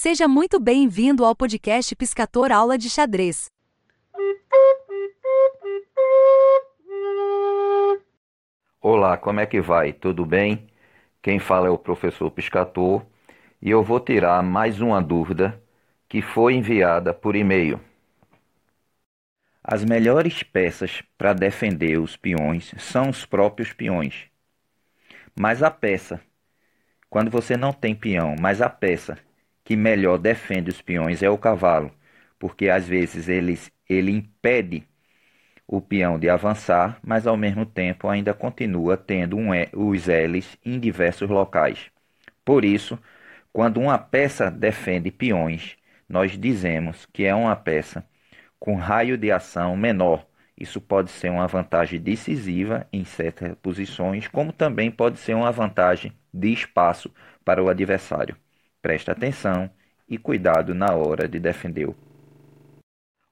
Seja 0.00 0.28
muito 0.28 0.60
bem-vindo 0.60 1.24
ao 1.24 1.34
podcast 1.34 1.96
Piscator 1.96 2.52
Aula 2.52 2.78
de 2.78 2.88
Xadrez. 2.88 3.50
Olá, 8.80 9.18
como 9.18 9.40
é 9.40 9.46
que 9.46 9.60
vai? 9.60 9.92
Tudo 9.92 10.24
bem? 10.24 10.68
Quem 11.20 11.40
fala 11.40 11.66
é 11.66 11.70
o 11.70 11.76
professor 11.76 12.30
Piscator 12.30 13.04
e 13.60 13.70
eu 13.70 13.82
vou 13.82 13.98
tirar 13.98 14.40
mais 14.40 14.80
uma 14.80 15.02
dúvida 15.02 15.60
que 16.08 16.22
foi 16.22 16.54
enviada 16.54 17.12
por 17.12 17.34
e-mail. 17.34 17.80
As 19.64 19.84
melhores 19.84 20.44
peças 20.44 21.02
para 21.18 21.32
defender 21.32 21.98
os 21.98 22.16
peões 22.16 22.72
são 22.78 23.10
os 23.10 23.26
próprios 23.26 23.72
peões. 23.72 24.30
Mas 25.36 25.60
a 25.60 25.72
peça, 25.72 26.20
quando 27.10 27.32
você 27.32 27.56
não 27.56 27.72
tem 27.72 27.96
peão, 27.96 28.36
mas 28.38 28.62
a 28.62 28.70
peça 28.70 29.18
que 29.68 29.76
melhor 29.76 30.16
defende 30.16 30.70
os 30.70 30.80
peões 30.80 31.22
é 31.22 31.28
o 31.28 31.36
cavalo, 31.36 31.92
porque 32.38 32.70
às 32.70 32.88
vezes 32.88 33.28
ele, 33.28 33.58
ele 33.86 34.10
impede 34.10 34.88
o 35.66 35.80
peão 35.82 36.18
de 36.18 36.30
avançar, 36.30 36.98
mas 37.02 37.26
ao 37.26 37.36
mesmo 37.36 37.66
tempo 37.66 38.08
ainda 38.08 38.32
continua 38.32 38.96
tendo 38.96 39.36
um, 39.36 39.50
os 39.74 40.06
L's 40.06 40.56
em 40.64 40.80
diversos 40.80 41.28
locais. 41.28 41.90
Por 42.44 42.64
isso, 42.64 42.98
quando 43.52 43.78
uma 43.80 43.98
peça 43.98 44.50
defende 44.50 45.10
peões, 45.10 45.76
nós 46.08 46.38
dizemos 46.38 47.06
que 47.12 47.24
é 47.24 47.34
uma 47.34 47.56
peça 47.56 48.06
com 48.58 48.76
raio 48.76 49.18
de 49.18 49.30
ação 49.30 49.76
menor. 49.76 50.26
Isso 50.56 50.80
pode 50.80 51.10
ser 51.10 51.30
uma 51.30 51.46
vantagem 51.46 52.00
decisiva 52.00 52.88
em 52.92 53.04
certas 53.04 53.54
posições, 53.56 54.28
como 54.28 54.50
também 54.52 54.90
pode 54.90 55.18
ser 55.18 55.34
uma 55.34 55.52
vantagem 55.52 56.12
de 56.32 56.52
espaço 56.54 57.12
para 57.44 57.62
o 57.62 57.68
adversário. 57.68 58.34
Preste 58.80 59.10
atenção 59.10 59.68
e 60.08 60.16
cuidado 60.16 60.72
na 60.72 60.94
hora 60.94 61.26
de 61.26 61.40
defender. 61.40 61.92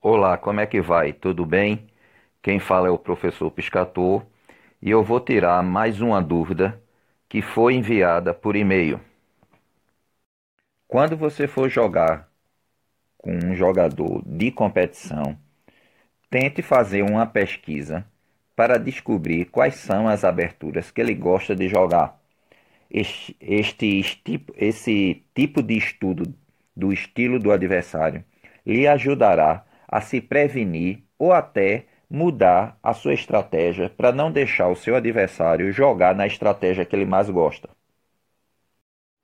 Olá, 0.00 0.38
como 0.38 0.60
é 0.60 0.66
que 0.66 0.80
vai? 0.80 1.12
Tudo 1.12 1.44
bem? 1.44 1.86
Quem 2.42 2.58
fala 2.58 2.88
é 2.88 2.90
o 2.90 2.98
professor 2.98 3.50
Piscator 3.50 4.24
e 4.80 4.90
eu 4.90 5.04
vou 5.04 5.20
tirar 5.20 5.62
mais 5.62 6.00
uma 6.00 6.22
dúvida 6.22 6.80
que 7.28 7.42
foi 7.42 7.74
enviada 7.74 8.32
por 8.32 8.56
e-mail. 8.56 8.98
Quando 10.88 11.14
você 11.14 11.46
for 11.46 11.68
jogar 11.68 12.30
com 13.18 13.32
um 13.32 13.54
jogador 13.54 14.22
de 14.24 14.50
competição, 14.50 15.38
tente 16.30 16.62
fazer 16.62 17.02
uma 17.02 17.26
pesquisa 17.26 18.06
para 18.56 18.78
descobrir 18.78 19.44
quais 19.46 19.74
são 19.74 20.08
as 20.08 20.24
aberturas 20.24 20.90
que 20.90 21.02
ele 21.02 21.14
gosta 21.14 21.54
de 21.54 21.68
jogar 21.68 22.23
este, 23.00 23.36
este, 24.00 24.44
esse 24.56 25.22
tipo 25.34 25.62
de 25.62 25.76
estudo 25.76 26.34
do 26.76 26.92
estilo 26.92 27.38
do 27.38 27.52
adversário 27.52 28.24
lhe 28.66 28.86
ajudará 28.86 29.64
a 29.88 30.00
se 30.00 30.20
prevenir 30.20 31.02
ou 31.18 31.32
até 31.32 31.86
mudar 32.10 32.78
a 32.82 32.92
sua 32.94 33.14
estratégia 33.14 33.90
para 33.90 34.12
não 34.12 34.30
deixar 34.32 34.68
o 34.68 34.76
seu 34.76 34.96
adversário 34.96 35.72
jogar 35.72 36.14
na 36.14 36.26
estratégia 36.26 36.84
que 36.84 36.94
ele 36.96 37.04
mais 37.06 37.28
gosta. 37.30 37.68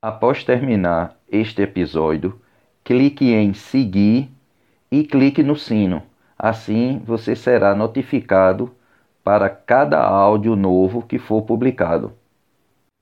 Após 0.02 0.44
terminar 0.44 1.18
este 1.32 1.62
episódio, 1.62 2.38
clique 2.84 3.32
em 3.32 3.54
seguir 3.54 4.30
e 4.90 5.04
clique 5.04 5.42
no 5.42 5.56
sino. 5.56 6.02
Assim 6.38 6.98
você 7.04 7.34
será 7.36 7.74
notificado 7.74 8.74
para 9.24 9.48
cada 9.48 9.98
áudio 10.02 10.56
novo 10.56 11.02
que 11.02 11.18
for 11.18 11.42
publicado. 11.42 12.12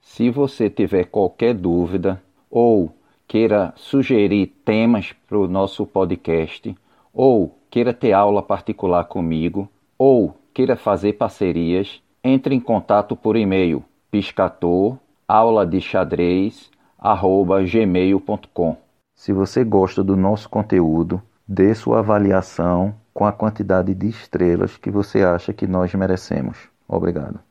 Se 0.00 0.30
você 0.30 0.68
tiver 0.68 1.04
qualquer 1.04 1.54
dúvida 1.54 2.22
ou 2.50 2.92
queira 3.26 3.72
sugerir 3.76 4.46
temas 4.64 5.14
para 5.28 5.38
o 5.38 5.46
nosso 5.46 5.86
podcast, 5.86 6.74
ou 7.12 7.58
queira 7.70 7.92
ter 7.92 8.12
aula 8.12 8.42
particular 8.42 9.04
comigo, 9.04 9.68
ou 9.98 10.34
queira 10.54 10.76
fazer 10.76 11.12
parcerias, 11.14 12.02
entre 12.24 12.54
em 12.54 12.60
contato 12.60 13.14
por 13.14 13.36
e-mail 13.36 13.84
piscator. 14.10 14.96
Se 19.14 19.32
você 19.32 19.62
gosta 19.62 20.02
do 20.02 20.16
nosso 20.16 20.48
conteúdo, 20.48 21.20
dê 21.46 21.74
sua 21.74 21.98
avaliação 21.98 22.94
com 23.12 23.26
a 23.26 23.32
quantidade 23.32 23.94
de 23.94 24.08
estrelas 24.08 24.76
que 24.76 24.90
você 24.90 25.22
acha 25.22 25.52
que 25.52 25.66
nós 25.66 25.92
merecemos. 25.94 26.68
Obrigado. 26.88 27.47